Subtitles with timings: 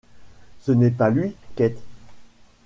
[0.61, 1.77] Ce n’est pas lui, Kate…